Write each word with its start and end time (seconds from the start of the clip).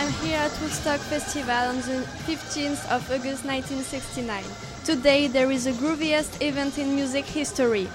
Woodstock 0.00 1.00
Festival 1.00 1.50
on 1.50 1.76
the 1.76 2.06
15th 2.24 2.88
of 2.90 3.04
August 3.10 3.44
1969. 3.44 4.42
Today 4.82 5.26
there 5.26 5.50
is 5.50 5.64
the 5.64 5.72
grooviest 5.72 6.40
event 6.40 6.78
in 6.78 6.94
music 6.94 7.26
history. 7.26 7.86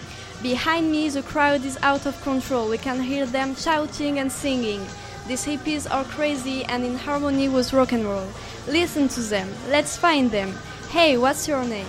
Behind 0.44 0.92
me, 0.92 1.10
the 1.10 1.24
crowd 1.24 1.66
is 1.66 1.80
out 1.82 2.06
of 2.06 2.22
control. 2.22 2.70
We 2.70 2.78
can 2.78 3.02
hear 3.02 3.26
them 3.26 3.56
shouting 3.56 4.20
and 4.20 4.32
singing. 4.32 4.86
These 5.28 5.46
hippies 5.46 5.92
are 5.92 6.04
crazy 6.04 6.64
and 6.66 6.84
in 6.84 6.96
harmony 6.96 7.50
with 7.50 7.74
rock 7.74 7.92
and 7.92 8.06
roll. 8.06 8.28
Listen 8.68 9.08
to 9.10 9.22
them. 9.22 9.50
Let's 9.70 9.98
find 9.98 10.30
them. 10.30 10.54
Hey, 10.90 11.18
what's 11.18 11.48
your 11.48 11.66
name? 11.66 11.88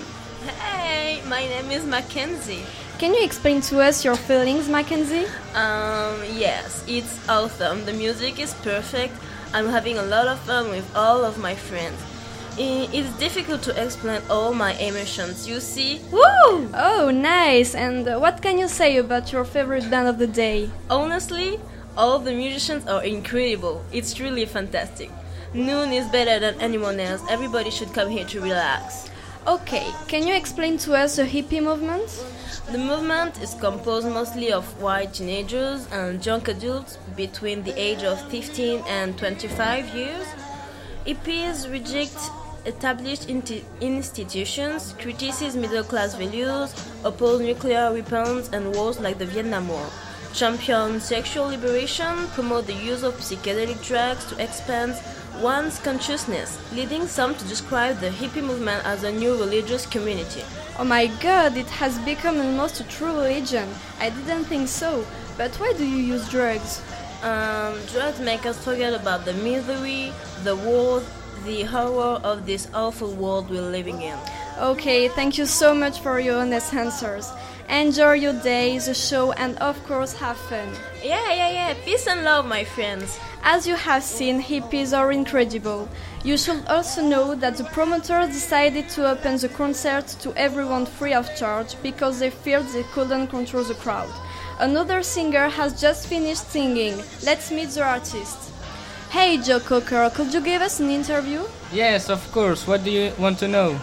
Hey, 0.60 1.20
my 1.26 1.40
name 1.40 1.70
is 1.70 1.84
Mackenzie. 1.84 2.64
Can 2.98 3.12
you 3.12 3.22
explain 3.22 3.60
to 3.62 3.80
us 3.80 4.02
your 4.02 4.16
feelings, 4.16 4.68
Mackenzie? 4.68 5.26
Um, 5.54 6.16
yes, 6.32 6.82
it's 6.88 7.28
awesome. 7.28 7.84
The 7.84 7.92
music 7.92 8.40
is 8.40 8.54
perfect. 8.54 9.14
I'm 9.52 9.68
having 9.68 9.98
a 9.98 10.02
lot 10.02 10.28
of 10.28 10.38
fun 10.40 10.70
with 10.70 10.88
all 10.94 11.24
of 11.24 11.38
my 11.38 11.54
friends. 11.54 12.02
It's 12.58 13.12
difficult 13.18 13.62
to 13.64 13.82
explain 13.82 14.22
all 14.30 14.54
my 14.54 14.72
emotions. 14.74 15.46
You 15.46 15.60
see? 15.60 16.00
Woo! 16.10 16.70
Oh, 16.74 17.10
nice. 17.12 17.74
And 17.74 18.06
what 18.20 18.40
can 18.40 18.58
you 18.58 18.68
say 18.68 18.96
about 18.96 19.32
your 19.32 19.44
favorite 19.44 19.90
band 19.90 20.08
of 20.08 20.18
the 20.18 20.26
day? 20.26 20.70
Honestly, 20.88 21.60
all 21.96 22.18
the 22.18 22.32
musicians 22.32 22.86
are 22.86 23.04
incredible. 23.04 23.84
It's 23.92 24.18
really 24.20 24.46
fantastic. 24.46 25.10
Noon 25.52 25.92
is 25.92 26.06
better 26.08 26.38
than 26.40 26.60
anyone 26.60 26.98
else. 26.98 27.22
Everybody 27.28 27.70
should 27.70 27.92
come 27.92 28.08
here 28.08 28.24
to 28.26 28.40
relax. 28.40 29.10
Okay, 29.46 29.86
can 30.08 30.26
you 30.26 30.34
explain 30.34 30.76
to 30.78 30.94
us 30.94 31.16
the 31.16 31.24
hippie 31.24 31.62
movement? 31.62 32.08
The 32.70 32.78
movement 32.78 33.40
is 33.40 33.54
composed 33.54 34.08
mostly 34.08 34.50
of 34.50 34.64
white 34.82 35.14
teenagers 35.14 35.86
and 35.92 36.24
young 36.26 36.48
adults 36.50 36.98
between 37.16 37.62
the 37.62 37.72
age 37.80 38.02
of 38.02 38.20
15 38.28 38.82
and 38.88 39.16
25 39.16 39.94
years. 39.94 40.26
Hippies 41.06 41.70
reject 41.70 42.18
established 42.66 43.28
institutions, 43.30 44.94
criticize 44.98 45.54
middle 45.54 45.84
class 45.84 46.16
values, 46.16 46.74
oppose 47.04 47.40
nuclear 47.40 47.92
weapons 47.92 48.48
and 48.52 48.74
wars 48.74 48.98
like 48.98 49.18
the 49.18 49.26
Vietnam 49.26 49.68
War, 49.68 49.86
champion 50.34 50.98
sexual 51.00 51.46
liberation, 51.46 52.26
promote 52.34 52.66
the 52.66 52.74
use 52.74 53.04
of 53.04 53.14
psychedelic 53.18 53.80
drugs 53.86 54.24
to 54.24 54.42
expand 54.42 54.96
one's 55.40 55.78
consciousness, 55.78 56.58
leading 56.72 57.06
some 57.06 57.34
to 57.34 57.44
describe 57.46 57.98
the 57.98 58.10
hippie 58.10 58.42
movement 58.42 58.84
as 58.86 59.04
a 59.04 59.12
new 59.12 59.36
religious 59.36 59.86
community. 59.86 60.42
Oh 60.78 60.84
my 60.84 61.06
god, 61.20 61.56
it 61.56 61.70
has 61.70 61.98
become 62.00 62.40
almost 62.40 62.80
a 62.80 62.84
true 62.84 63.12
religion. 63.12 63.68
I 64.00 64.10
didn't 64.10 64.44
think 64.44 64.68
so. 64.68 65.04
But 65.36 65.54
why 65.56 65.72
do 65.76 65.86
you 65.86 65.98
use 65.98 66.28
drugs? 66.28 66.82
Um, 67.22 67.74
drugs 67.92 68.20
make 68.20 68.46
us 68.46 68.62
forget 68.62 68.92
about 68.94 69.24
the 69.24 69.34
misery, 69.34 70.12
the 70.44 70.56
war, 70.56 71.02
the 71.44 71.62
horror 71.62 72.20
of 72.24 72.46
this 72.46 72.68
awful 72.74 73.12
world 73.12 73.50
we're 73.50 73.60
living 73.60 74.02
in. 74.02 74.18
Okay, 74.58 75.08
thank 75.08 75.36
you 75.36 75.46
so 75.46 75.74
much 75.74 76.00
for 76.00 76.18
your 76.18 76.40
honest 76.40 76.72
answers. 76.72 77.30
Enjoy 77.68 78.12
your 78.12 78.32
day, 78.32 78.78
the 78.78 78.94
show, 78.94 79.32
and 79.32 79.58
of 79.58 79.82
course, 79.86 80.12
have 80.14 80.36
fun. 80.36 80.68
Yeah, 81.02 81.32
yeah, 81.32 81.50
yeah. 81.50 81.74
Peace 81.84 82.06
and 82.06 82.22
love, 82.22 82.46
my 82.46 82.62
friends. 82.62 83.18
As 83.42 83.66
you 83.66 83.74
have 83.74 84.04
seen, 84.04 84.40
hippies 84.40 84.96
are 84.96 85.10
incredible. 85.10 85.88
You 86.22 86.38
should 86.38 86.66
also 86.68 87.02
know 87.02 87.34
that 87.34 87.56
the 87.56 87.64
promoters 87.64 88.28
decided 88.28 88.88
to 88.90 89.10
open 89.10 89.38
the 89.38 89.48
concert 89.48 90.06
to 90.20 90.32
everyone 90.36 90.86
free 90.86 91.12
of 91.12 91.34
charge 91.36 91.74
because 91.82 92.20
they 92.20 92.30
feared 92.30 92.66
they 92.68 92.84
couldn't 92.84 93.28
control 93.28 93.64
the 93.64 93.74
crowd. 93.74 94.10
Another 94.60 95.02
singer 95.02 95.48
has 95.48 95.80
just 95.80 96.06
finished 96.06 96.50
singing. 96.50 96.96
Let's 97.24 97.50
meet 97.50 97.70
the 97.70 97.82
artist. 97.84 98.50
Hey 99.10 99.38
Joe 99.38 99.60
Cocker, 99.60 100.10
could 100.14 100.32
you 100.32 100.40
give 100.40 100.62
us 100.62 100.80
an 100.80 100.90
interview? 100.90 101.42
Yes, 101.72 102.08
of 102.10 102.30
course. 102.32 102.66
What 102.66 102.84
do 102.84 102.90
you 102.90 103.12
want 103.18 103.38
to 103.40 103.48
know? 103.48 103.78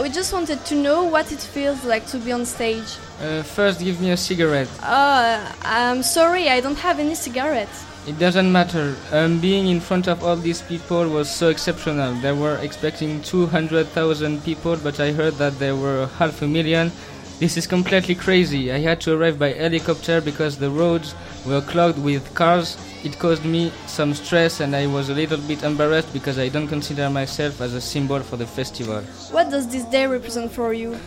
We 0.00 0.10
just 0.10 0.32
wanted 0.32 0.62
to 0.66 0.74
know 0.74 1.04
what 1.04 1.32
it 1.32 1.40
feels 1.40 1.82
like 1.84 2.06
to 2.08 2.18
be 2.18 2.30
on 2.30 2.44
stage. 2.44 2.98
Uh, 3.20 3.42
first, 3.42 3.80
give 3.80 3.98
me 3.98 4.10
a 4.10 4.16
cigarette. 4.16 4.68
Uh, 4.82 5.40
I'm 5.62 6.02
sorry, 6.02 6.50
I 6.50 6.60
don't 6.60 6.78
have 6.78 6.98
any 6.98 7.14
cigarettes. 7.14 7.84
It 8.06 8.18
doesn't 8.18 8.52
matter. 8.52 8.94
Um, 9.10 9.40
being 9.40 9.68
in 9.68 9.80
front 9.80 10.06
of 10.06 10.22
all 10.22 10.36
these 10.36 10.60
people 10.60 11.08
was 11.08 11.30
so 11.30 11.48
exceptional. 11.48 12.14
They 12.20 12.32
were 12.32 12.56
expecting 12.58 13.22
200,000 13.22 14.44
people, 14.44 14.76
but 14.76 15.00
I 15.00 15.12
heard 15.12 15.34
that 15.34 15.58
there 15.58 15.74
were 15.74 16.06
half 16.18 16.42
a 16.42 16.46
million. 16.46 16.92
This 17.38 17.58
is 17.58 17.66
completely 17.66 18.14
crazy. 18.14 18.72
I 18.72 18.78
had 18.78 18.98
to 19.02 19.14
arrive 19.14 19.38
by 19.38 19.52
helicopter 19.52 20.22
because 20.22 20.56
the 20.56 20.70
roads 20.70 21.14
were 21.44 21.60
clogged 21.60 21.98
with 21.98 22.34
cars. 22.34 22.78
It 23.04 23.18
caused 23.18 23.44
me 23.44 23.70
some 23.86 24.14
stress 24.14 24.60
and 24.60 24.74
I 24.74 24.86
was 24.86 25.10
a 25.10 25.14
little 25.14 25.36
bit 25.36 25.62
embarrassed 25.62 26.14
because 26.14 26.38
I 26.38 26.48
don't 26.48 26.66
consider 26.66 27.10
myself 27.10 27.60
as 27.60 27.74
a 27.74 27.80
symbol 27.80 28.20
for 28.20 28.38
the 28.38 28.46
festival. 28.46 29.02
What 29.32 29.50
does 29.50 29.68
this 29.68 29.84
day 29.84 30.06
represent 30.06 30.50
for 30.50 30.72
you? 30.72 30.98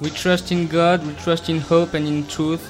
We 0.00 0.10
trust 0.10 0.52
in 0.52 0.68
God, 0.68 1.04
we 1.04 1.14
trust 1.14 1.48
in 1.48 1.58
hope 1.58 1.94
and 1.94 2.06
in 2.06 2.28
truth. 2.28 2.62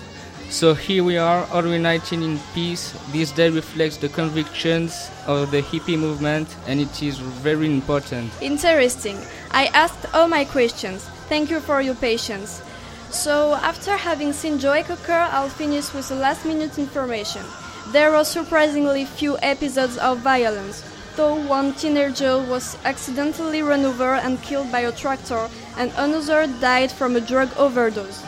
So 0.48 0.72
here 0.72 1.04
we 1.04 1.18
are, 1.18 1.44
all 1.52 1.66
united 1.66 2.22
in 2.22 2.38
peace. 2.54 2.96
This 3.12 3.30
day 3.30 3.50
reflects 3.50 3.98
the 3.98 4.08
convictions 4.08 5.10
of 5.26 5.50
the 5.50 5.60
hippie 5.60 5.98
movement 5.98 6.48
and 6.66 6.80
it 6.80 7.02
is 7.02 7.18
very 7.18 7.66
important. 7.66 8.32
Interesting. 8.40 9.18
I 9.50 9.66
asked 9.74 10.06
all 10.14 10.28
my 10.28 10.46
questions. 10.46 11.04
Thank 11.28 11.50
you 11.50 11.60
for 11.60 11.82
your 11.82 11.96
patience. 11.96 12.62
So, 13.10 13.54
after 13.54 13.96
having 13.96 14.32
seen 14.32 14.58
Joe 14.58 14.82
Cocker, 14.82 15.12
I'll 15.12 15.48
finish 15.48 15.92
with 15.94 16.08
the 16.08 16.16
last 16.16 16.44
minute 16.44 16.78
information. 16.78 17.42
There 17.92 18.10
were 18.10 18.24
surprisingly 18.24 19.04
few 19.04 19.38
episodes 19.42 19.96
of 19.98 20.18
violence, 20.18 20.82
though 21.14 21.34
one 21.34 21.72
teenager 21.74 22.38
was 22.38 22.76
accidentally 22.84 23.62
run 23.62 23.84
over 23.84 24.14
and 24.14 24.42
killed 24.42 24.70
by 24.70 24.80
a 24.80 24.92
tractor, 24.92 25.48
and 25.78 25.92
another 25.96 26.46
died 26.60 26.92
from 26.92 27.16
a 27.16 27.20
drug 27.20 27.48
overdose. 27.56 28.22